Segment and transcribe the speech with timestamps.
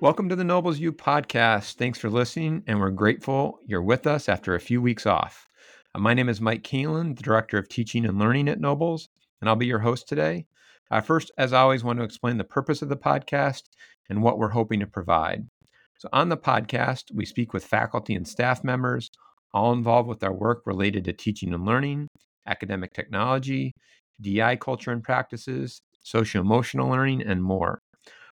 [0.00, 1.74] Welcome to the Nobles U podcast.
[1.74, 5.48] Thanks for listening, and we're grateful you're with us after a few weeks off.
[5.92, 9.08] Uh, my name is Mike Keelan, the Director of Teaching and Learning at Nobles,
[9.40, 10.46] and I'll be your host today.
[10.88, 13.62] I first, as always, want to explain the purpose of the podcast
[14.08, 15.48] and what we're hoping to provide.
[15.98, 19.10] So, on the podcast, we speak with faculty and staff members,
[19.52, 22.06] all involved with our work related to teaching and learning,
[22.46, 23.74] academic technology,
[24.20, 27.82] DI culture and practices, socio emotional learning, and more.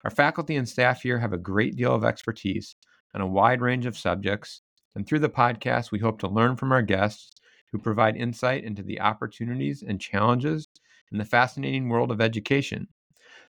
[0.04, 2.74] Our faculty and staff here have a great deal of expertise
[3.14, 4.62] on a wide range of subjects,
[4.94, 7.30] and through the podcast, we hope to learn from our guests
[7.70, 10.66] who provide insight into the opportunities and challenges
[11.12, 12.88] in the fascinating world of education.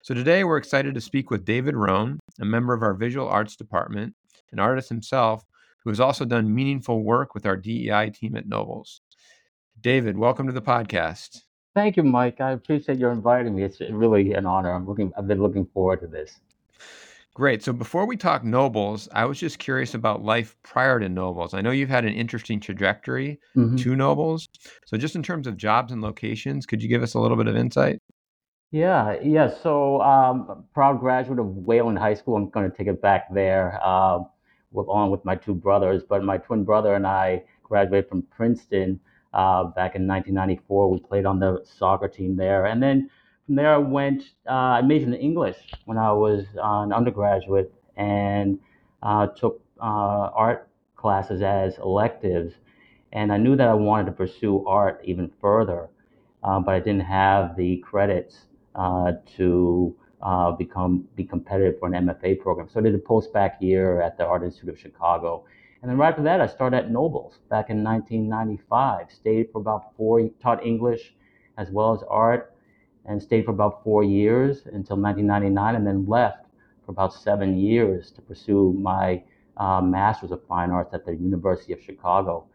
[0.02, 3.56] So today we're excited to speak with David Roane, a member of our visual arts
[3.56, 4.14] department,
[4.52, 5.44] an artist himself
[5.84, 9.00] who has also done meaningful work with our DEI team at Nobles.
[9.80, 11.42] David, welcome to the podcast.
[11.78, 12.40] Thank you, Mike.
[12.40, 13.62] I appreciate your inviting me.
[13.62, 14.72] It's really an honor.
[14.72, 15.12] I'm looking.
[15.16, 16.40] I've been looking forward to this.
[17.34, 17.62] Great.
[17.62, 21.54] So before we talk Nobles, I was just curious about life prior to Nobles.
[21.54, 23.76] I know you've had an interesting trajectory mm-hmm.
[23.76, 24.48] to Nobles.
[24.86, 27.46] So just in terms of jobs and locations, could you give us a little bit
[27.46, 28.02] of insight?
[28.72, 29.48] Yeah, yeah.
[29.62, 32.34] So um, proud graduate of Wayland High School.
[32.34, 34.18] I'm going to take it back there, uh,
[34.72, 36.02] with, along with my two brothers.
[36.02, 38.98] But my twin brother and I graduated from Princeton
[39.32, 40.90] uh, back in 1994.
[40.90, 43.10] We played on the soccer team there, and then
[43.46, 44.22] from there I went.
[44.46, 48.58] Uh, I majored in English when I was an undergraduate, and
[49.02, 52.54] uh, took uh, art classes as electives.
[53.12, 55.88] And I knew that I wanted to pursue art even further,
[56.42, 59.96] uh, but I didn't have the credits uh, to
[60.58, 62.68] become be competitive for an MFA program.
[62.68, 65.44] So I did a post-bac year at the Art Institute of Chicago
[65.82, 69.12] and then right after that, I started at Nobles back in 1995.
[69.12, 71.14] Stayed for about four, taught English
[71.56, 72.54] as well as art,
[73.04, 76.46] and stayed for about four years until 1999, and then left
[76.84, 79.22] for about seven years to pursue my
[79.56, 82.46] uh, Master's of Fine Arts at the University of Chicago.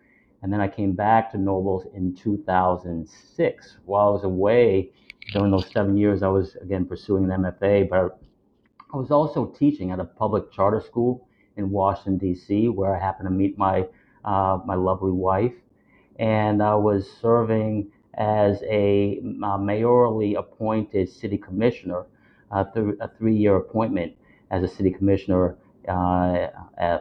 [0.41, 3.77] And then I came back to Nobles in 2006.
[3.85, 4.91] While I was away
[5.31, 8.19] during those seven years, I was again pursuing an MFA, but
[8.93, 11.27] I was also teaching at a public charter school
[11.57, 13.87] in Washington D.C., where I happened to meet my
[14.25, 15.53] uh, my lovely wife,
[16.17, 22.05] and I was serving as a uh, mayorally appointed city commissioner,
[22.51, 22.63] uh,
[23.01, 24.13] a three-year appointment
[24.51, 26.47] as a city commissioner uh,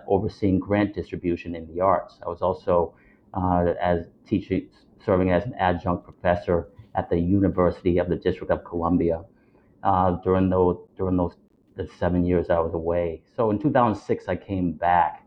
[0.09, 2.19] overseeing grant distribution in the arts.
[2.25, 2.95] I was also
[3.35, 4.69] uh, as teaching,
[5.05, 9.25] serving as an adjunct professor at the University of the District of Columbia
[9.83, 11.35] uh, during those during those
[11.77, 13.23] the seven years I was away.
[13.37, 15.27] So in 2006, I came back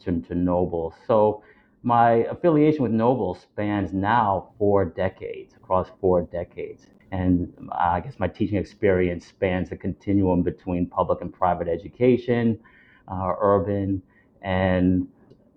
[0.00, 0.94] to, to Noble.
[1.06, 1.42] So
[1.82, 6.86] my affiliation with Noble spans now four decades, across four decades.
[7.12, 12.58] And I guess my teaching experience spans the continuum between public and private education,
[13.08, 14.02] uh, urban
[14.42, 15.06] and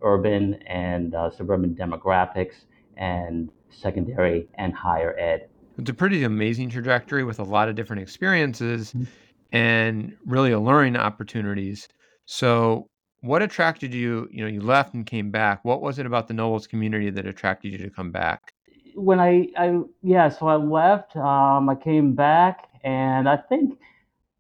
[0.02, 2.66] urban and uh, suburban demographics,
[2.98, 5.50] and secondary and higher ed.
[5.78, 8.90] It's a pretty amazing trajectory with a lot of different experiences.
[8.90, 9.04] Mm-hmm
[9.52, 11.88] and really alluring opportunities.
[12.26, 12.88] So,
[13.22, 14.28] what attracted you?
[14.32, 15.66] You know, you left and came back.
[15.66, 18.54] What was it about the Nobles community that attracted you to come back?
[18.96, 21.16] When I, I yeah, so I left.
[21.16, 23.78] Um, I came back, and I think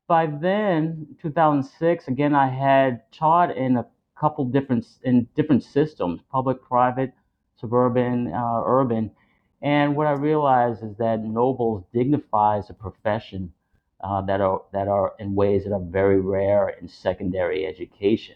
[0.08, 3.86] by then, 2006, again, I had taught in a
[4.20, 7.14] couple different in different systems: public, private,
[7.60, 9.12] suburban, uh, urban.
[9.62, 13.52] And what I realized is that Nobles dignifies a profession
[14.02, 18.36] uh, that are that are in ways that are very rare in secondary education,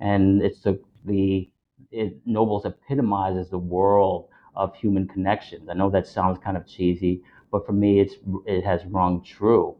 [0.00, 1.50] and it's the the
[1.90, 5.68] it, Nobles epitomizes the world of human connections.
[5.68, 8.14] I know that sounds kind of cheesy, but for me, it's
[8.46, 9.76] it has rung true,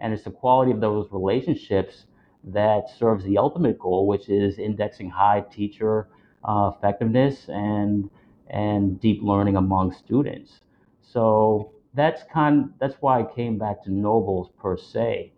[0.00, 2.06] and it's the quality of those relationships
[2.44, 6.08] that serves the ultimate goal, which is indexing high teacher
[6.44, 8.10] uh, effectiveness and
[8.48, 10.60] and deep learning among students.
[11.02, 15.32] So that's kind that's why I came back to Nobles per se.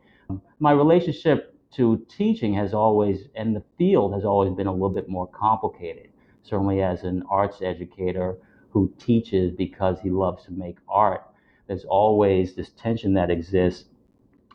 [0.58, 5.08] My relationship to teaching has always and the field has always been a little bit
[5.08, 6.08] more complicated.
[6.42, 8.38] Certainly as an arts educator
[8.70, 11.22] who teaches because he loves to make art,
[11.66, 13.86] there's always this tension that exists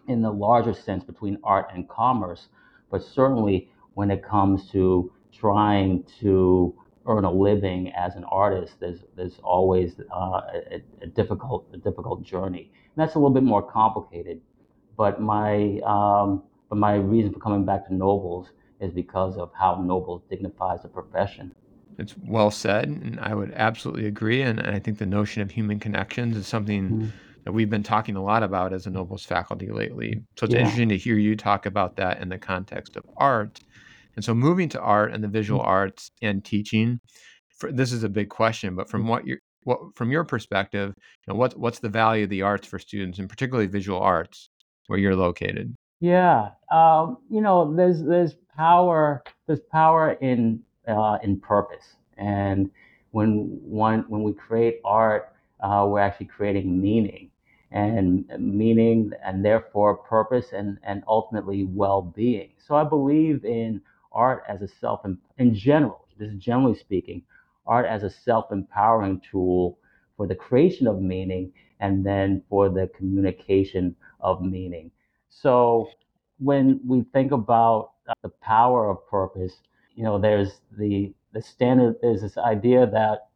[0.08, 2.48] in the larger sense between art and commerce,
[2.90, 6.74] but certainly when it comes to trying to
[7.08, 10.42] earn a living as an artist, there's there's always uh,
[10.72, 12.72] a, a, difficult a difficult journey.
[12.96, 14.42] And that's a little bit more complicated.
[14.98, 18.50] But my um, but my reason for coming back to Nobles
[18.80, 21.54] is because of how Nobles dignifies the profession.
[21.98, 24.42] It's well said, and I would absolutely agree.
[24.42, 27.08] And I think the notion of human connections is something mm-hmm.
[27.46, 30.22] that we've been talking a lot about as a Nobles faculty lately.
[30.38, 30.62] So it's Yeah.
[30.62, 33.62] interesting to hear you talk about that in the context of art.
[34.16, 35.70] And so moving to art and the visual Mm-hmm.
[35.70, 37.00] arts and teaching,
[37.58, 41.34] for, this is a big question, but from what you what from your perspective, you
[41.34, 44.50] know, what's what's the value of the arts for students, and particularly visual arts,
[44.88, 45.76] where you're located?
[46.00, 52.70] Yeah, um, you know, there's there's power there's power in uh, in purpose, and
[53.12, 57.32] when one when we create art, uh, we're actually creating meaning,
[57.72, 62.52] and meaning, and therefore purpose, and and ultimately well-being.
[62.58, 63.82] So I believe in
[64.16, 65.06] art as a self
[65.38, 66.08] in general.
[66.18, 67.24] This is generally speaking,
[67.68, 69.78] art as a self-empowering tool
[70.16, 71.52] for the creation of meaning,
[71.82, 74.92] and then for the communication of meaning.
[75.30, 75.90] So
[76.40, 79.54] when we think about uh, the power of purpose,
[79.96, 83.28] you know, there's the the standard there's this idea that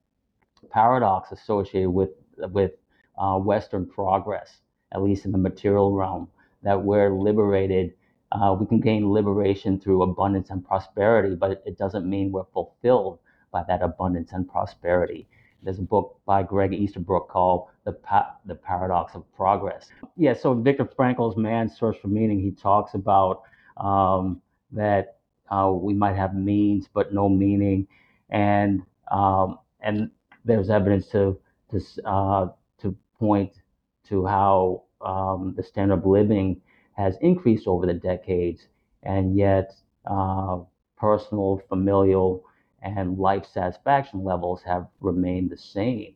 [0.69, 2.11] paradox associated with
[2.51, 2.71] with
[3.17, 4.59] uh, Western progress,
[4.93, 6.29] at least in the material realm,
[6.63, 7.93] that we're liberated.
[8.31, 13.19] Uh, we can gain liberation through abundance and prosperity, but it doesn't mean we're fulfilled
[13.51, 15.27] by that abundance and prosperity.
[15.63, 20.53] There's a book by Greg Easterbrook called "The pa- The Paradox of Progress." Yeah, so
[20.53, 23.41] Viktor Frankl's Man's Search for Meaning, he talks about
[23.77, 24.41] um,
[24.71, 25.17] that
[25.49, 27.87] uh, we might have means but no meaning,
[28.29, 30.11] and um, and
[30.45, 31.37] there's evidence to
[31.71, 32.47] to uh,
[32.77, 33.53] to point
[34.07, 36.61] to how um, the standard of living
[36.99, 38.67] has increased over the decades,
[39.03, 39.73] and yet
[40.05, 40.59] uh,
[40.97, 42.43] personal, familial,
[42.81, 46.13] and life satisfaction levels have remained the same.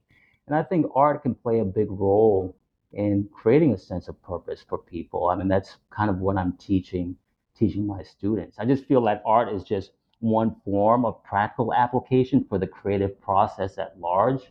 [0.47, 2.56] And I think art can play a big role
[2.91, 5.30] in creating a sense of purpose for people.
[5.30, 7.15] I mean, that's kind of what I'm teaching
[7.57, 8.57] teaching my students.
[8.59, 13.21] I just feel like art is just one form of practical application for the creative
[13.21, 14.41] process at large.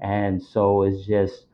[0.00, 1.46] And so it's just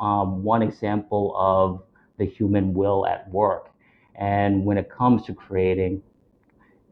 [0.00, 1.82] um, one example of
[2.18, 3.70] the human will at work.
[4.14, 6.02] And when it comes to creating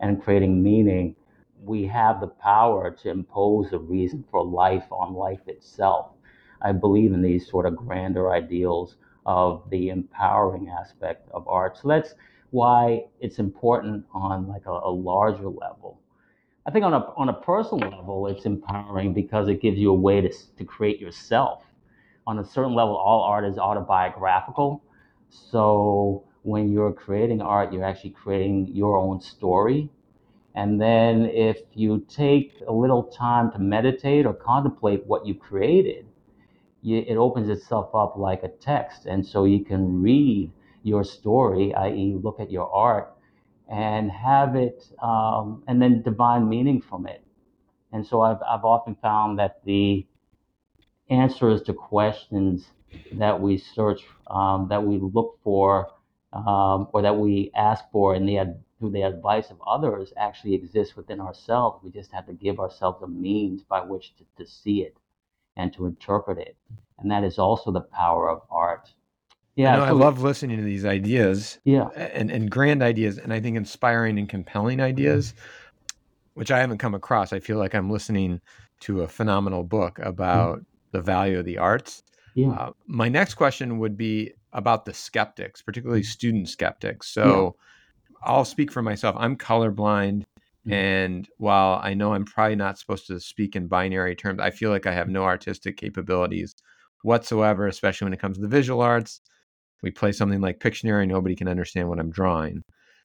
[0.01, 1.17] and creating meaning,
[1.65, 6.11] we have the power to impose a reason for life on life itself.
[6.63, 8.97] I believe in these sort of grander ideals
[9.27, 11.77] of the empowering aspect of art.
[11.77, 12.15] So that's
[12.51, 16.01] why it's important on like a, a larger level.
[16.67, 19.95] I think on a on a personal level, it's empowering because it gives you a
[19.95, 21.65] way to to create yourself.
[22.27, 24.83] On a certain level, all art is autobiographical.
[25.29, 29.91] So when you're creating art, you're actually creating your own story.
[30.55, 36.07] And then if you take a little time to meditate or contemplate what you created,
[36.83, 39.07] it opens itself up like a text.
[39.07, 40.53] And so you can read
[40.83, 43.13] your story, i.e., look at your art,
[43.69, 47.23] and have it, um, and then divine meaning from it.
[47.93, 50.07] And so I've, I've often found that the
[51.11, 52.71] answers to questions
[53.13, 55.89] that we search, um, that we look for,
[56.33, 60.97] um, or that we ask for and the through the advice of others actually exists
[60.97, 61.83] within ourselves.
[61.83, 64.99] We just have to give ourselves a means by which to, to see it
[65.57, 66.57] and to interpret it.
[66.99, 68.91] And that is also the power of art.
[69.55, 71.59] Yeah, I, I love listening to these ideas.
[71.65, 75.33] Yeah, and, and grand ideas, and I think inspiring and compelling ideas,
[76.35, 77.33] which I haven't come across.
[77.33, 78.43] I feel like I'm listening
[78.81, 80.63] to a phenomenal book about
[80.93, 82.03] the value of the arts.
[82.37, 87.09] Yeah, Uh, my next question would be about the skeptics, particularly student skeptics.
[87.09, 87.57] So
[88.23, 89.17] I'll speak for myself.
[89.19, 90.25] I'm colorblind.
[90.67, 90.73] Mhm.
[90.73, 94.71] And while I know I'm probably not supposed to speak in binary terms, I feel
[94.71, 96.55] like I have no artistic capabilities
[97.03, 99.21] whatsoever, especially when it comes to the visual arts.
[99.83, 102.63] We play something like Pictionary, nobody can understand what I'm drawing.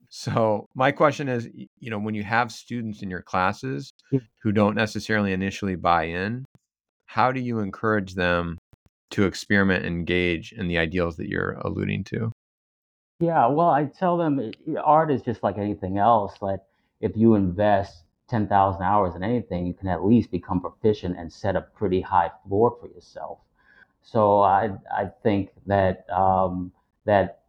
[0.10, 1.48] So, my question is
[1.80, 3.94] you know, when you have students in your classes
[4.40, 6.44] who don't necessarily initially buy in,
[7.06, 8.58] how do you encourage them
[9.12, 12.32] to experiment and engage in the ideals that you're alluding to?
[13.22, 13.46] yeah.
[13.48, 16.42] Well, I tell them uh, art is just like anything else.
[16.42, 16.60] Like
[17.00, 21.56] if you invest 10,000 hours in anything, you can at least become proficient and set
[21.56, 23.40] a pretty high floor for yourself.
[24.02, 26.72] So I I think that um,
[27.06, 27.42] that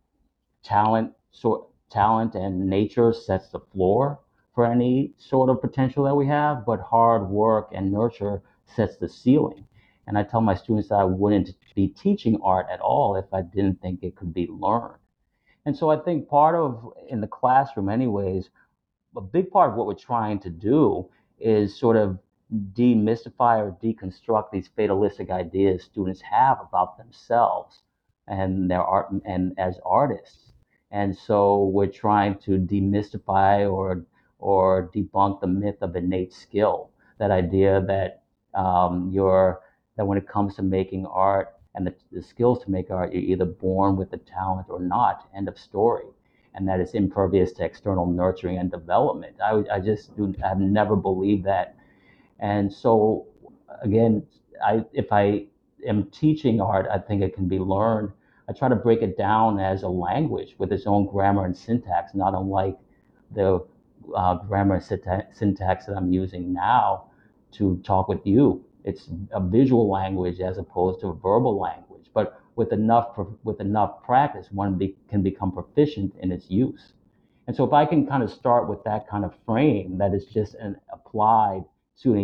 [0.63, 4.21] talent sort talent and nature sets the floor
[4.55, 9.09] for any sort of potential that we have, but hard work and nurture sets the
[9.09, 9.65] ceiling.
[10.07, 13.43] And I tell my students that I wouldn't be teaching art at all if I
[13.43, 14.99] didn't think it could be learned.
[15.65, 18.51] And so I think part of in the classroom, anyways,
[19.17, 22.19] a big part of what we're trying to do is sort of
[22.75, 27.83] demystify or deconstruct these fatalistic ideas students have about themselves
[28.27, 30.53] and their art and as artists.
[30.91, 34.05] And so we're trying to demystify or
[34.39, 36.91] or debunk the myth of innate skill.
[37.19, 38.23] That idea that
[38.59, 39.61] um, you're
[39.97, 43.23] that when it comes to making art, and the, the skills to make art, you're
[43.23, 45.29] either born with the talent or not.
[45.35, 46.05] End of story.
[46.55, 49.37] And that it's impervious to external nurturing and development.
[49.43, 51.77] I, I just do, I've never believed that.
[52.41, 53.27] And so,
[53.83, 54.23] again,
[54.63, 55.47] I, if I
[55.87, 58.13] am teaching art, I think it can be learned.
[58.49, 62.13] I try to break it down as a language with its own grammar and syntax,
[62.15, 62.77] not unlike
[63.35, 63.65] the
[64.15, 67.05] uh, grammar and syntax that I'm using now
[67.53, 68.63] to talk with you.
[68.85, 74.03] It's a visual language as opposed to a verbal language, but with enough with enough
[74.03, 76.93] practice, one be, can become proficient in its use.
[77.47, 80.27] And so, if I can kind of start with that kind of frame, that is
[80.27, 81.65] just an applied
[82.03, 82.15] to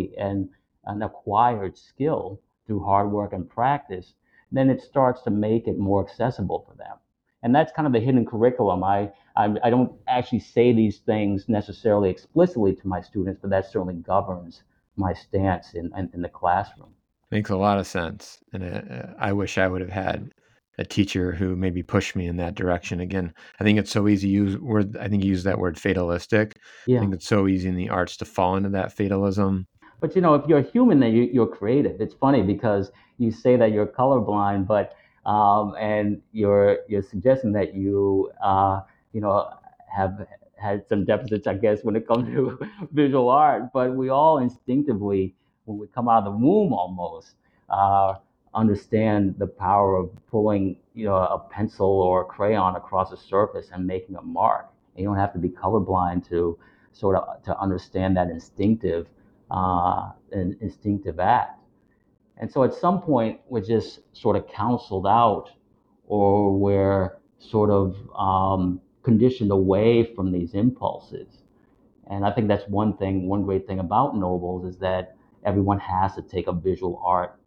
[0.87, 4.15] an acquired skill through hard work and practice,
[4.53, 6.97] then it starts to make it more accessible for them.
[7.43, 8.83] And that's kind of the hidden curriculum.
[8.83, 13.71] I, I, I don't actually say these things necessarily explicitly to my students, but that
[13.71, 14.63] certainly governs
[14.99, 16.95] my stance in, in, in the classroom.
[17.31, 18.39] Makes a lot of sense.
[18.53, 20.31] And uh, I wish I would have had
[20.79, 23.01] a teacher who maybe pushed me in that direction.
[23.01, 24.97] Again, I think it's so easy to use word.
[24.97, 26.57] I think you use that word fatalistic.
[26.87, 26.99] Yeah.
[26.99, 29.67] I think it's so easy in the arts to fall into that fatalism.
[30.01, 32.01] But you know, if you're human, then you, you're creative.
[32.01, 34.95] It's funny because you say that you're colorblind, but
[35.27, 38.81] um, and you're you're suggesting that you uh,
[39.13, 39.51] you know
[39.95, 40.27] have
[40.61, 42.59] had some deficits, I guess, when it comes to
[42.93, 43.73] visual art.
[43.73, 45.35] But we all instinctively,
[45.65, 47.35] when we come out of the womb, almost
[47.69, 48.15] uh,
[48.55, 53.69] understand the power of pulling, you know, a pencil or a crayon across a surface
[53.73, 54.69] and making a mark.
[54.95, 56.59] And you don't have to be colorblind to
[56.93, 59.07] sort of to understand that instinctive,
[59.51, 61.61] uh, an instinctive act.
[62.39, 65.51] And so, at some point, we're just sort of counseled out,
[66.07, 71.43] or we're sort of um, conditioned away from these impulses.
[72.11, 76.15] And I think that's one thing, one great thing about Nobles is that everyone has
[76.15, 77.39] to take a visual art.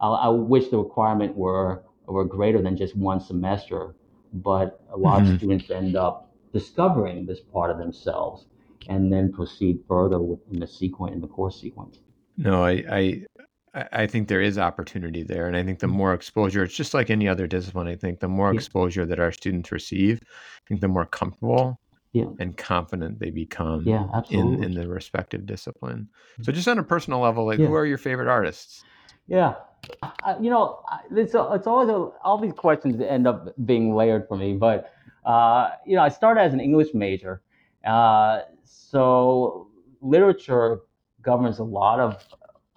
[0.00, 3.94] I, I wish the requirement were were greater than just one semester,
[4.32, 5.32] but a lot mm-hmm.
[5.32, 8.46] of students end up discovering this part of themselves
[8.88, 12.00] and then proceed further within the sequence in the course sequence.
[12.36, 13.22] No, I, I
[13.72, 15.46] I think there is opportunity there.
[15.46, 15.96] And I think the mm-hmm.
[15.96, 17.86] more exposure, it's just like any other discipline.
[17.86, 18.56] I think the more yeah.
[18.56, 21.80] exposure that our students receive, I think the more comfortable
[22.12, 22.24] yeah.
[22.40, 26.08] and confident they become yeah, in, in the respective discipline.
[26.38, 26.56] So, mm-hmm.
[26.56, 27.66] just on a personal level, like yeah.
[27.66, 28.82] who are your favorite artists?
[29.28, 29.54] Yeah.
[30.02, 34.36] Uh, you know, it's, it's always a, all these questions end up being layered for
[34.36, 34.54] me.
[34.54, 34.92] But,
[35.24, 37.40] uh, you know, I started as an English major.
[37.86, 39.68] Uh, so,
[40.00, 40.80] literature
[41.22, 42.24] governs a lot of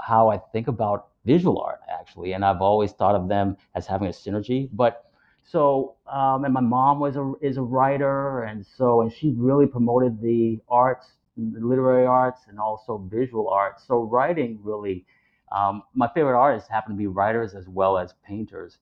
[0.05, 4.07] how I think about visual art actually, and I've always thought of them as having
[4.07, 4.69] a synergy.
[4.74, 5.05] But
[5.43, 9.67] so, um, and my mom was a is a writer, and so and she really
[9.67, 11.07] promoted the arts,
[11.38, 13.83] the literary arts, and also visual arts.
[13.88, 15.05] So writing really,
[15.51, 18.79] um, my favorite artists happen to be writers as well as painters.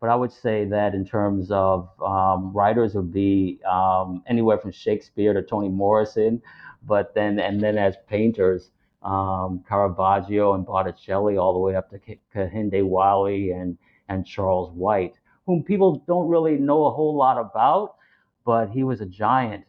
[0.00, 4.70] But I would say that in terms of um, writers would be um, anywhere from
[4.70, 6.42] Shakespeare to Toni Morrison,
[6.82, 8.70] but then and then as painters,
[9.04, 12.00] um, Caravaggio and Botticelli, all the way up to
[12.34, 13.76] Kehinde Wiley and,
[14.08, 15.14] and Charles White,
[15.46, 17.96] whom people don't really know a whole lot about,
[18.44, 19.64] but he was a giant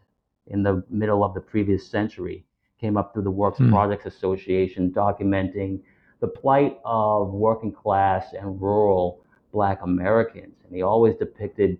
[0.47, 2.45] in the middle of the previous century.
[2.79, 3.69] Came up through the Works hmm.
[3.69, 5.81] Projects Association, documenting
[6.19, 10.55] the plight of working class and rural Black Americans.
[10.65, 11.77] And he always depicted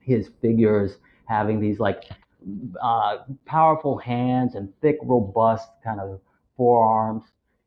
[0.00, 2.04] his figures having these like
[2.82, 6.20] uh, powerful hands and thick, robust kind of
[6.62, 7.24] forearms,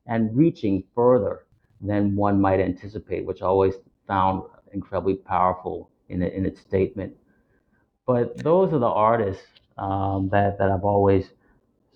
[0.08, 1.46] and reaching further
[1.82, 3.74] than one might anticipate, which I always
[4.08, 7.12] found incredibly powerful in, in its statement.
[8.08, 9.44] But those are the artists
[9.78, 11.26] um, that, that I've always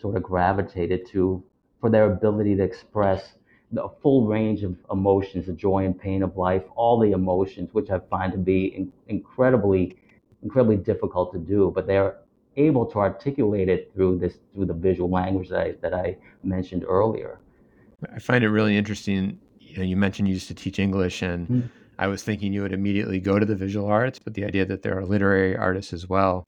[0.01, 1.41] sort of gravitated to
[1.79, 3.21] for their ability to express
[3.71, 7.89] the full range of emotions, the joy and pain of life, all the emotions, which
[7.89, 9.95] I find to be in, incredibly,
[10.43, 11.71] incredibly difficult to do.
[11.73, 12.17] But they're
[12.59, 16.83] able to articulate it through this through the visual language that I, that I mentioned
[16.87, 17.39] earlier.
[18.13, 19.39] I find it really interesting.
[19.59, 21.67] You, know, you mentioned you used to teach English, and mm-hmm.
[21.97, 24.83] I was thinking you would immediately go to the visual arts, but the idea that
[24.83, 26.47] there are literary artists as well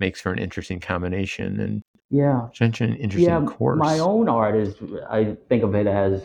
[0.00, 3.78] makes for an interesting combination and yeah, such an interesting yeah, course.
[3.78, 4.76] My own art is
[5.10, 6.22] I think of it as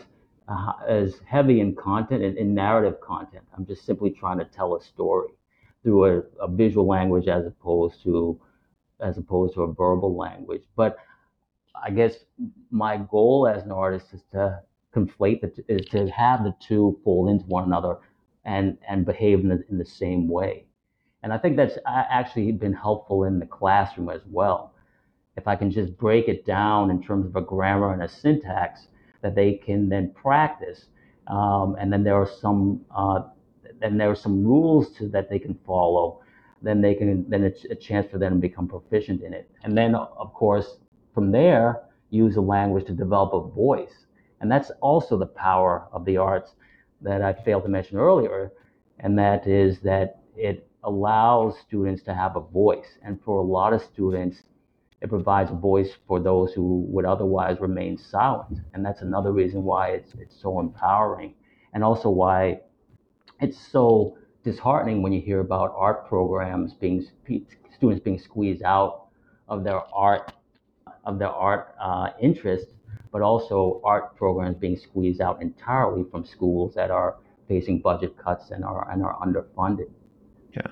[0.47, 3.43] uh, as heavy in content and in narrative content.
[3.55, 5.29] I'm just simply trying to tell a story
[5.83, 8.39] through a, a visual language as opposed to
[9.03, 10.63] as opposed to a verbal language.
[10.75, 10.97] But
[11.75, 12.15] I guess
[12.71, 14.61] my goal as an artist is to
[14.95, 17.97] conflate the, is to have the two fold into one another
[18.45, 20.65] and and behave in the, in the same way.
[21.23, 24.73] And I think that's actually been helpful in the classroom as well.
[25.37, 28.87] If I can just break it down in terms of a grammar and a syntax
[29.21, 30.85] that they can then practice,
[31.27, 33.21] um, and then there are some uh,
[33.81, 36.21] and there are some rules to that they can follow,
[36.63, 39.49] then they can then it's a chance for them to become proficient in it.
[39.63, 40.77] And then of course
[41.13, 44.05] from there use the language to develop a voice.
[44.41, 46.55] And that's also the power of the arts
[47.01, 48.51] that I failed to mention earlier,
[48.99, 52.97] and that is that it allows students to have a voice.
[53.03, 54.43] And for a lot of students,
[55.01, 58.59] it provides a voice for those who would otherwise remain silent.
[58.73, 61.35] And that's another reason why it's, it's so empowering.
[61.73, 62.61] And also why
[63.41, 67.05] it's so disheartening when you hear about art programs being
[67.75, 69.07] students being squeezed out
[69.47, 70.33] of their art
[71.05, 72.67] of their art uh, interest,
[73.11, 78.51] but also art programs being squeezed out entirely from schools that are facing budget cuts
[78.51, 79.89] and are and are underfunded.
[80.55, 80.67] Yeah,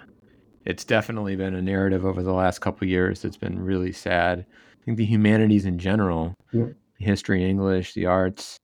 [0.66, 4.46] it's definitely been a narrative over the last couple years that's been really sad.
[4.50, 6.68] I think the humanities in general, yeah.
[6.98, 8.58] history, English, the arts,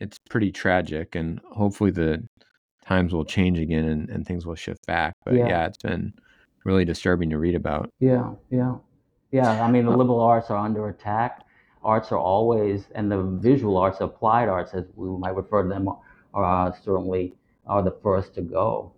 [0.00, 2.24] it's pretty tragic, and hopefully the
[2.92, 5.14] times will change again and, and things will shift back.
[5.24, 5.48] But yeah.
[5.48, 6.12] yeah, it's been
[6.64, 7.90] really disturbing to read about.
[7.98, 8.74] Yeah, yeah,
[9.30, 9.64] yeah.
[9.64, 11.44] I mean, the liberal arts are under attack.
[11.82, 15.88] Arts are always, and the visual arts, applied arts, as we might refer to them,
[16.34, 17.34] are certainly
[17.66, 18.92] are the first to go.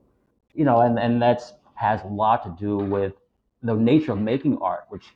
[0.53, 3.15] You know, and and that's has a lot to do with
[3.63, 5.07] the nature of making art, which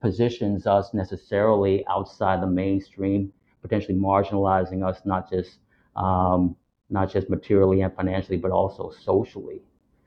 [0.00, 5.58] positions us necessarily outside the mainstream, potentially marginalizing us not just
[5.96, 6.56] um,
[6.90, 9.60] not just materially and financially, but also socially.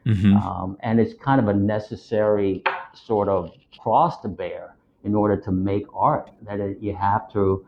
[0.05, 0.35] Mm-hmm.
[0.35, 5.51] Um, and it's kind of a necessary sort of cross to bear in order to
[5.51, 6.31] make art.
[6.43, 7.65] That it, you have to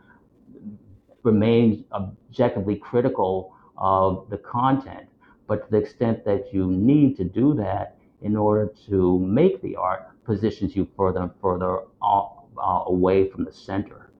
[1.24, 5.08] remain objectively critical of the content,
[5.48, 9.76] but to the extent that you need to do that in order to make the
[9.76, 12.26] art positions you further and further uh,
[12.58, 14.12] uh, away from the center.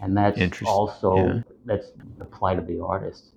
[0.00, 1.40] And that's also yeah.
[1.66, 1.88] that's
[2.18, 3.34] the plight of the artist.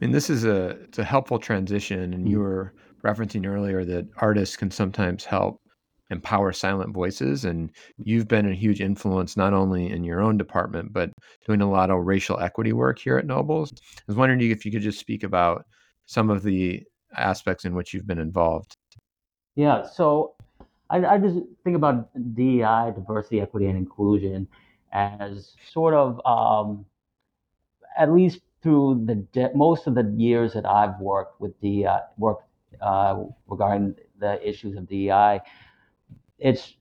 [0.00, 2.14] And this is a it's a helpful transition.
[2.14, 2.44] And you mm-hmm.
[2.44, 2.74] were
[3.04, 5.60] referencing earlier that artists can sometimes help
[6.10, 7.44] empower silent voices.
[7.44, 11.10] And you've been a huge influence not only in your own department, but
[11.46, 13.72] doing a lot of racial equity work here at Nobles.
[13.98, 15.64] I was wondering if you could just speak about
[16.06, 16.82] some of the
[17.16, 18.76] aspects in which you've been involved.
[19.54, 20.34] Yeah, so
[20.90, 24.48] I, I just think about DEI, diversity, equity, and inclusion,
[24.92, 26.86] as sort of um,
[27.98, 32.00] at least through the de- most of the years that I've worked with the uh,
[32.16, 32.38] work
[32.80, 35.40] uh, regarding the issues of DEI,
[36.38, 36.74] it's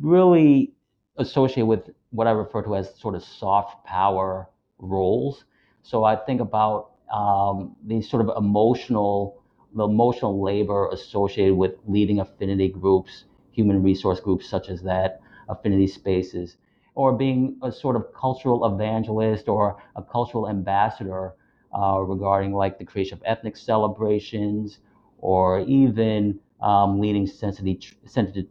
[0.00, 0.72] really
[1.16, 5.44] associated with what I refer to as sort of soft power roles.
[5.82, 9.42] So I think about um, these sort of emotional,
[9.74, 15.86] the emotional labor associated with leading affinity groups, human resource groups such as that, affinity
[15.86, 16.56] spaces,
[16.98, 21.32] or being a sort of cultural evangelist or a cultural ambassador
[21.72, 24.80] uh, regarding like the creation of ethnic celebrations
[25.18, 27.96] or even um, leading sensitivity,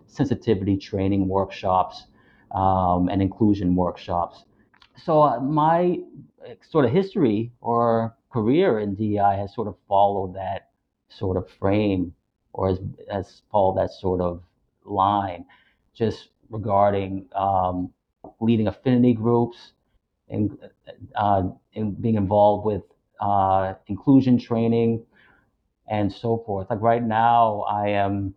[0.05, 2.05] sensitivity training workshops
[2.55, 4.45] um, and inclusion workshops.
[4.95, 5.99] So uh, my
[6.41, 10.69] uh, sort of history or career in DEI has sort of followed that
[11.09, 12.13] sort of frame
[12.53, 12.79] or has,
[13.11, 14.41] has followed that sort of
[14.85, 15.43] line
[15.93, 17.91] just regarding um,
[18.39, 19.73] leading affinity groups
[20.29, 20.57] and,
[21.15, 21.43] uh,
[21.75, 22.83] and being involved with
[23.19, 25.03] uh, inclusion training
[25.89, 26.69] and so forth.
[26.69, 28.33] Like right now, I am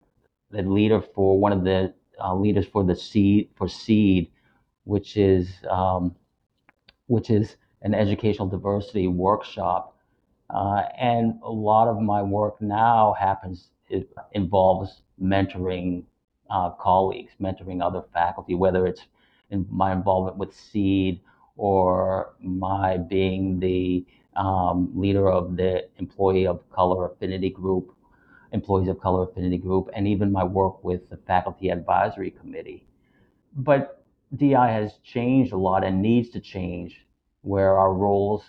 [0.51, 4.31] the leader for one of the uh, leaders for the SEED for SEED,
[4.85, 6.15] which is um,
[7.07, 9.97] which is an educational diversity workshop.
[10.51, 16.05] Uh, and a lot of my work now happens it involves mentoring
[16.51, 19.03] uh, colleagues, mentoring other faculty, whether it's
[19.51, 21.21] in my involvement with SEED
[21.57, 27.95] or my being the um, leader of the employee of color affinity group,
[28.53, 32.87] employees of color affinity group, and even my work with the faculty advisory committee.
[33.55, 34.05] But
[34.37, 37.05] DI has changed a lot and needs to change
[37.43, 38.45] where our roles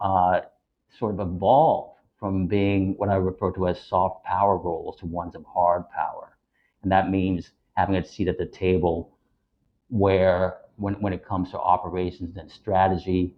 [0.00, 0.40] uh,
[0.98, 5.34] sort of evolve from being what I refer to as soft power roles to ones
[5.34, 6.36] of hard power.
[6.82, 9.16] And that means having a seat at the table
[9.90, 13.34] where when, when it comes to operations and strategy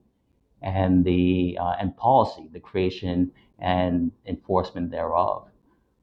[0.63, 5.49] and the uh, and policy, the creation and enforcement thereof.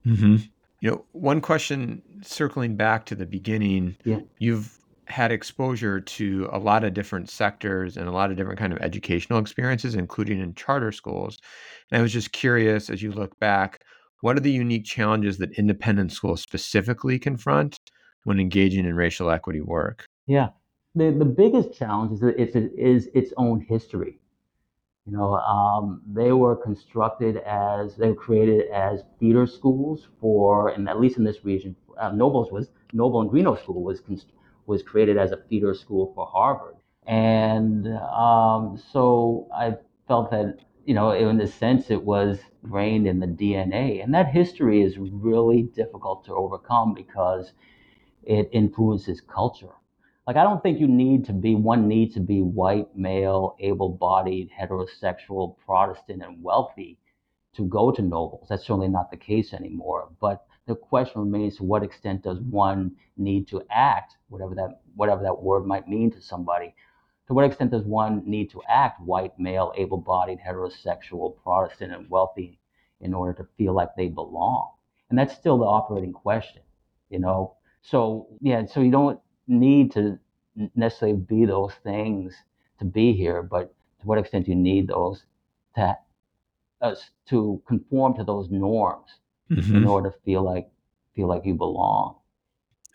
[0.06, 0.38] Mm-hmm.
[0.82, 4.20] You know, one question circling back to the beginning, yeah.
[4.38, 8.72] you've had exposure to a lot of different sectors and a lot of different kind
[8.72, 11.38] of educational experiences, including in charter schools.
[11.92, 13.82] And I was just curious, as you look back,
[14.22, 17.80] what are the unique challenges that independent schools specifically confront
[18.24, 20.06] when engaging in racial equity work?
[20.30, 20.50] Yeah.
[20.94, 24.20] The, the biggest challenge is, it's, is its own history.
[25.08, 30.88] You know, um, they were constructed as they were created as feeder schools for, and
[30.90, 34.02] at least in this region, uh, Nobles was Noble and Greenough School was
[34.68, 36.76] was created as a feeder school for Harvard,
[37.08, 43.20] and um, so I felt that you know, in a sense, it was ingrained in
[43.20, 47.54] the DNA, and that history is really difficult to overcome because
[48.24, 49.74] it influences culture
[50.30, 54.52] like I don't think you need to be one needs to be white, male, able-bodied,
[54.52, 57.00] heterosexual, Protestant, and wealthy
[57.56, 58.46] to go to nobles.
[58.48, 60.10] That's certainly not the case anymore.
[60.22, 65.24] But the question remains: to what extent does one need to act, whatever that whatever
[65.24, 66.76] that word might mean to somebody?
[67.28, 72.60] To what extent does one need to act white, male, able-bodied, heterosexual, Protestant, and wealthy
[73.02, 74.74] in order to feel like they belong?
[75.10, 76.62] And that's still the operating question,
[77.10, 77.56] you know.
[77.82, 80.20] So yeah, so you don't need to
[80.76, 82.34] necessarily be those things
[82.80, 85.26] to be here, but to what extent you need those
[85.76, 85.98] to
[86.82, 89.08] us to conform to those norms
[89.52, 89.76] mm-hmm.
[89.76, 90.70] in order to feel like
[91.16, 92.16] feel like you belong.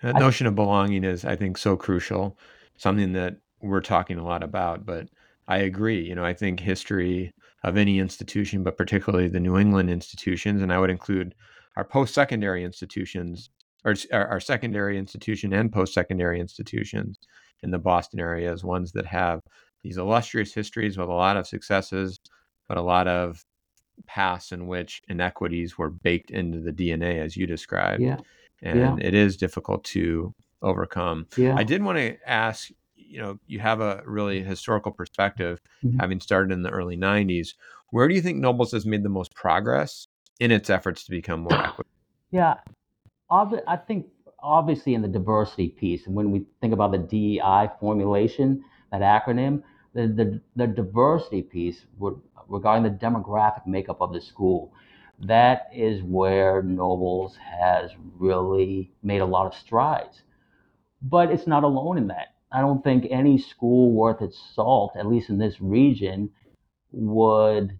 [0.02, 2.38] That notion of belonging is, I think, so crucial.
[2.76, 5.08] Something that we're talking a lot about, but
[5.48, 6.02] I agree.
[6.02, 10.72] You know, I think history of any institution, but particularly the New England institutions, and
[10.72, 11.34] I would include
[11.76, 13.50] our post-secondary institutions
[13.84, 17.18] our, our secondary institution and post-secondary institutions
[17.62, 19.40] in the Boston area as ones that have
[19.82, 22.18] these illustrious histories with a lot of successes,
[22.68, 23.44] but a lot of
[24.06, 28.02] paths in which inequities were baked into the DNA, as you described.
[28.02, 28.16] Yeah.
[28.62, 28.96] And yeah.
[29.00, 31.26] it is difficult to overcome.
[31.36, 31.54] Yeah.
[31.56, 32.70] I did want to ask
[33.14, 35.98] you know, you have a really historical perspective, mm-hmm.
[36.00, 37.50] having started in the early 90s.
[37.90, 40.08] Where do you think Nobles has made the most progress
[40.40, 41.90] in its efforts to become more equitable?
[42.32, 42.54] Yeah,
[43.66, 44.06] I think
[44.40, 49.62] obviously in the diversity piece, and when we think about the DEI formulation, that acronym,
[49.94, 51.84] the, the, the diversity piece
[52.48, 54.72] regarding the demographic makeup of the school,
[55.20, 60.22] that is where Nobles has really made a lot of strides.
[61.02, 62.34] But it's not alone in that.
[62.52, 66.30] I don't think any school worth its salt, at least in this region,
[66.92, 67.78] would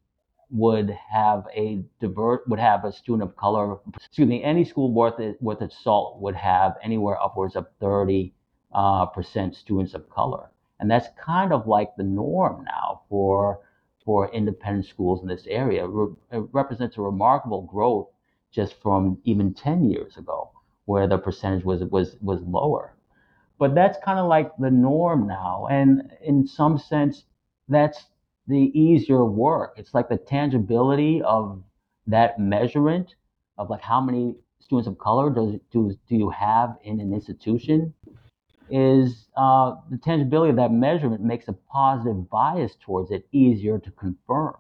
[0.55, 3.77] would have a divert would have a student of color.
[3.97, 8.33] Excuse me, any school worth it worth its salt would have anywhere upwards of thirty
[8.73, 13.61] uh, percent students of color, and that's kind of like the norm now for
[14.05, 15.85] for independent schools in this area.
[16.31, 18.09] It represents a remarkable growth
[18.53, 20.53] just from even ten years ago,
[20.85, 22.95] where the percentage was was was lower.
[23.59, 27.25] But that's kind of like the norm now, and in some sense,
[27.69, 28.07] that's
[28.47, 29.75] the easier work.
[29.77, 31.63] It's like the tangibility of
[32.07, 33.15] that measurement
[33.57, 37.95] of like how many students of color does do, do you have in an institution
[38.71, 43.91] is uh, the tangibility of that measurement makes a positive bias towards it easier to
[43.93, 44.55] confirm.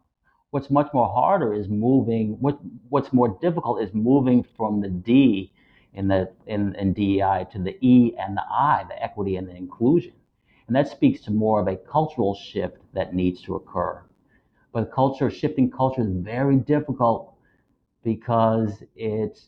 [0.51, 2.37] What's much more harder is moving.
[2.41, 5.53] What what's more difficult is moving from the D
[5.95, 9.57] in the in, in DEI to the E and the I, the equity and the
[9.57, 10.13] inclusion.
[10.67, 14.03] And that speaks to more of a cultural shift that needs to occur.
[14.73, 17.35] But culture, shifting culture is very difficult
[18.03, 19.41] because it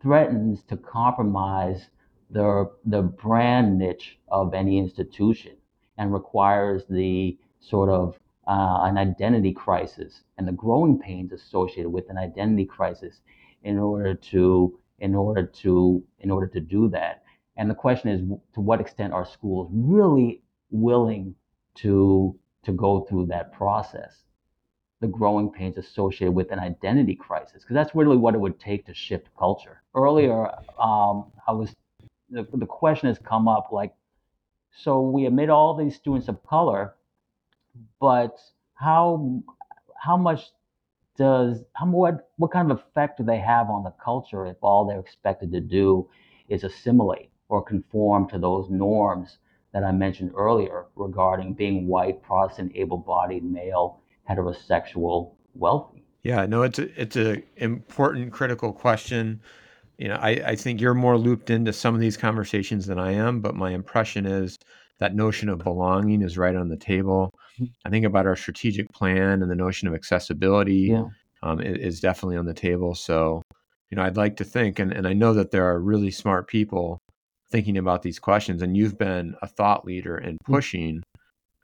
[0.00, 1.88] threatens to compromise
[2.30, 5.56] the, the brand niche of any institution
[5.98, 12.10] and requires the sort of uh, an identity crisis and the growing pains associated with
[12.10, 13.20] an identity crisis
[13.62, 17.22] in order to in order to in order to do that
[17.56, 18.20] and the question is
[18.52, 20.42] to what extent are schools really
[20.74, 21.34] willing
[21.76, 24.24] to to go through that process.
[25.00, 28.86] The growing pains associated with an identity crisis because that's really what it would take
[28.86, 29.82] to shift culture.
[29.94, 30.46] Earlier
[30.78, 31.74] um, i was
[32.30, 33.92] the, the question has come up like
[34.76, 36.94] so we admit all these students of color
[38.00, 38.38] but
[38.74, 39.40] how
[39.96, 40.50] how much
[41.16, 44.86] does how what what kind of effect do they have on the culture if all
[44.86, 46.08] they're expected to do
[46.48, 49.38] is assimilate or conform to those norms
[49.74, 56.04] that I mentioned earlier regarding being white, Protestant, able-bodied, male, heterosexual, wealthy.
[56.22, 59.40] Yeah, no, it's a it's a important, critical question.
[59.98, 63.12] You know, I, I think you're more looped into some of these conversations than I
[63.12, 64.56] am, but my impression is
[65.00, 67.30] that notion of belonging is right on the table.
[67.56, 67.64] Mm-hmm.
[67.84, 71.04] I think about our strategic plan and the notion of accessibility yeah.
[71.42, 72.94] um, is definitely on the table.
[72.94, 73.42] So,
[73.90, 76.48] you know, I'd like to think, and, and I know that there are really smart
[76.48, 77.00] people
[77.54, 80.44] thinking about these questions and you've been a thought leader in mm.
[80.44, 81.02] pushing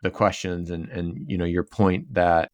[0.02, 2.50] the questions and and you know your point that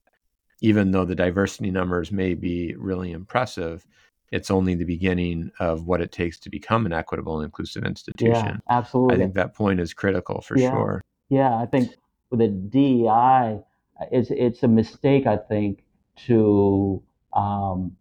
[0.63, 3.87] even though the diversity numbers may be really impressive
[4.33, 8.33] it's only the beginning of what it takes to become an equitable and inclusive institution.
[8.35, 9.15] Yeah, absolutely.
[9.15, 10.71] I think that point is critical for yeah.
[10.73, 11.05] sure.
[11.29, 11.95] Yeah, I think
[12.31, 13.61] with the DEI
[14.11, 15.85] it's it's a mistake, I think,
[16.27, 17.97] to um,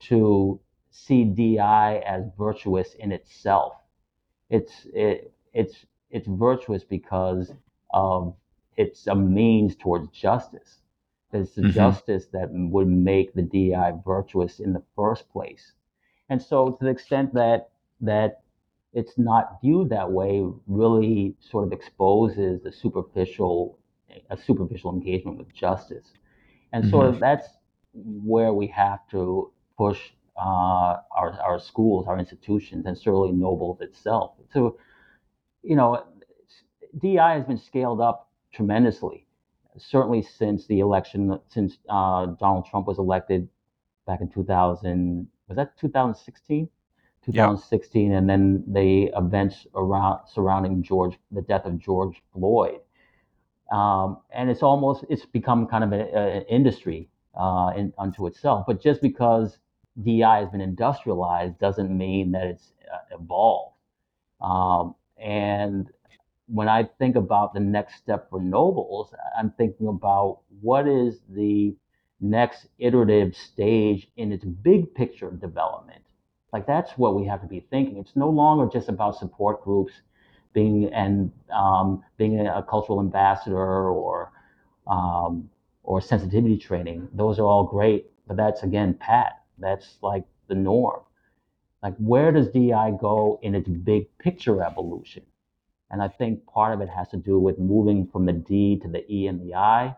[0.00, 3.74] to see DI as virtuous in itself.
[4.50, 7.54] It's it, it's it's virtuous because
[7.92, 8.34] of
[8.76, 10.82] it's a means towards justice.
[11.32, 11.64] It's the Mhm.
[11.64, 15.74] justice that would make the DI virtuous in the first place.
[16.28, 18.42] And so, to the extent that that
[18.92, 23.78] it's not viewed that way, really sort of exposes the superficial
[24.30, 26.12] a superficial engagement with justice.
[26.72, 27.14] And sort Mhm.
[27.14, 27.48] of that's
[27.94, 34.32] where we have to push uh, our, our schools, our institutions, and certainly Nobles itself.
[34.52, 34.78] So,
[35.62, 36.04] you know,
[37.00, 39.26] DI has been scaled up tremendously,
[39.78, 43.48] certainly since the election, since uh, Donald Trump was elected
[44.06, 45.26] back in 2000.
[45.48, 46.68] Was that 2016?
[47.28, 47.46] Yeah.
[47.46, 52.78] 2016, and then the events around surrounding George, the death of George Floyd,
[53.72, 58.64] um, and it's almost it's become kind of an industry uh, in, unto itself.
[58.66, 59.58] But just because
[60.02, 63.74] DI has been industrialized doesn't mean that it's uh, evolved.
[64.40, 65.90] Um, and
[66.46, 71.74] when I think about the next step for Nobles, I'm thinking about what is the
[72.20, 76.02] next iterative stage in its big picture development.
[76.52, 77.98] Like that's what we have to be thinking.
[77.98, 79.92] It's no longer just about support groups
[80.52, 84.32] being and um, being a, cultural ambassador or
[84.86, 85.50] um,
[85.82, 87.08] or sensitivity training.
[87.12, 89.42] Those are all great, but that's again pat.
[89.58, 91.00] That's like the norm.
[91.82, 95.22] Like where does DI go in its big picture evolution?
[95.90, 98.88] And I think part of it has to do with moving from the D to
[98.88, 99.94] the E and the I,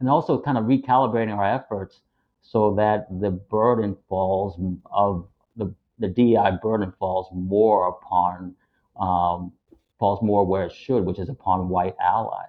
[0.00, 2.00] and also kind of recalibrating our efforts
[2.42, 8.54] so that the burden falls of the, the DI burden falls more upon
[8.98, 9.52] um,
[9.98, 12.48] falls more where it should, which is upon white allies.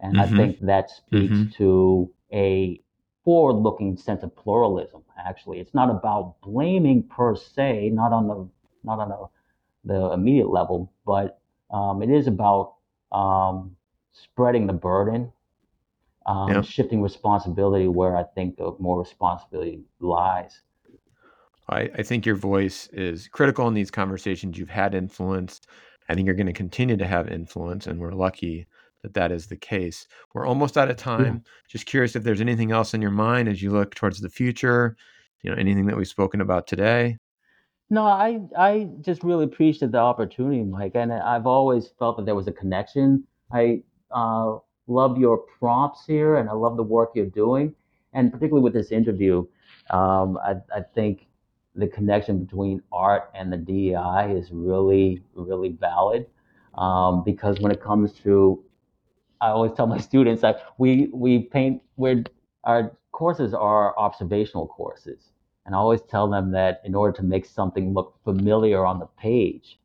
[0.00, 0.34] And mm-hmm.
[0.34, 1.50] I think that speaks mm-hmm.
[1.56, 2.80] to a
[3.24, 5.02] forward-looking sense of pluralism.
[5.18, 8.48] Actually, it's not about blaming per se, not on the
[8.84, 12.74] not on the, the immediate level, but um, it is about
[13.12, 13.74] um,
[14.12, 15.32] spreading the burden,
[16.26, 16.62] um, yeah.
[16.62, 20.60] shifting responsibility where I think the more responsibility lies.
[21.68, 24.58] I, I think your voice is critical in these conversations.
[24.58, 25.62] You've had influence.
[26.08, 28.66] I think you're going to continue to have influence, and we're lucky
[29.04, 30.08] that that is the case.
[30.32, 31.24] We're almost out of time.
[31.44, 31.50] Yeah.
[31.68, 34.96] Just curious if there's anything else in your mind as you look towards the future.
[35.42, 37.18] You know, anything that we've spoken about today.
[37.90, 42.34] No, I I just really appreciate the opportunity, Mike, and I've always felt that there
[42.34, 43.24] was a connection.
[43.52, 47.74] I uh, love your prompts here, and I love the work you're doing,
[48.14, 49.46] and particularly with this interview,
[49.90, 51.26] um, I, I think
[51.74, 56.26] the connection between art and the DEI is really, really valid.
[56.76, 58.64] Um, because when it comes to,
[59.44, 62.24] I always tell my students that we we paint we
[62.64, 65.32] our courses are observational courses,
[65.66, 69.10] and I always tell them that in order to make something look familiar on the
[69.18, 69.78] page,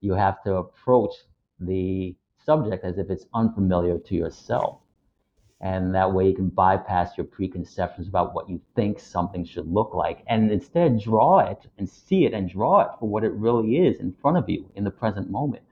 [0.00, 1.14] you have to approach
[1.58, 4.80] the subject as if it's unfamiliar to yourself.
[5.62, 9.94] And that way you can bypass your preconceptions about what you think something should look
[9.94, 13.78] like and instead draw it and see it and draw it for what it really
[13.78, 15.62] is in front of you in the present moment.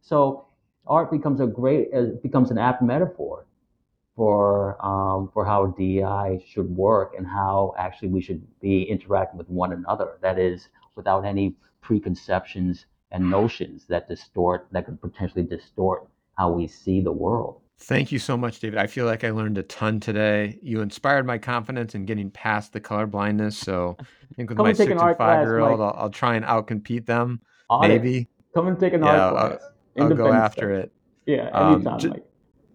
[0.00, 0.46] So
[0.86, 3.46] art becomes a great uh, becomes an apt metaphor
[4.16, 9.48] for um, for how DI should work and how actually we should be interacting with
[9.48, 10.18] one another.
[10.20, 16.66] That is, without any preconceptions and notions that distort that could potentially distort how we
[16.66, 17.60] see the world.
[17.78, 18.78] Thank you so much, David.
[18.78, 20.58] I feel like I learned a ton today.
[20.62, 23.58] You inspired my confidence in getting past the color blindness.
[23.58, 26.44] So I think with Come my six and five year old, I'll, I'll, try and
[26.44, 27.40] outcompete them.
[27.80, 28.28] maybe.
[28.54, 29.62] Come and take an yeah, art class.
[29.62, 30.84] I'll, I'll go after stuff.
[30.84, 30.92] it.
[31.26, 31.86] Yeah, anytime.
[31.86, 32.22] Um, j-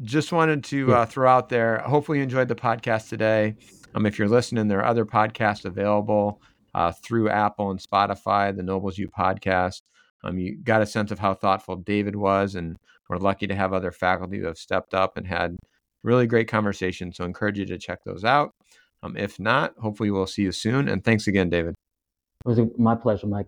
[0.03, 1.79] just wanted to uh, throw out there.
[1.79, 3.55] Hopefully, you enjoyed the podcast today.
[3.95, 6.41] Um, if you're listening, there are other podcasts available
[6.75, 8.55] uh, through Apple and Spotify.
[8.55, 9.81] The Nobles U podcast.
[10.23, 12.77] Um, you got a sense of how thoughtful David was, and
[13.09, 15.57] we're lucky to have other faculty who have stepped up and had
[16.03, 17.17] really great conversations.
[17.17, 18.51] So, I encourage you to check those out.
[19.03, 20.87] Um, if not, hopefully, we'll see you soon.
[20.87, 21.73] And thanks again, David.
[22.45, 23.47] It was my pleasure, Mike.